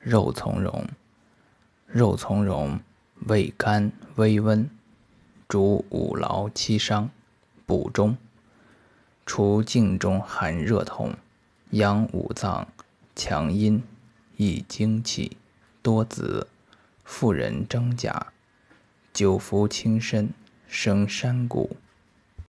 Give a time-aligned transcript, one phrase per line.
[0.00, 0.88] 肉苁蓉
[1.86, 2.80] 肉苁蓉
[3.26, 4.66] 味甘微温
[5.46, 7.10] 主五劳七伤
[7.66, 8.16] 补中。
[9.26, 11.14] 除颈中寒热痛
[11.72, 12.66] 养五脏
[13.14, 13.82] 强阴
[14.38, 15.36] 益精气
[15.82, 16.48] 多子
[17.04, 18.32] 妇人贞甲
[19.12, 20.30] 久服轻身
[20.66, 21.76] 生山谷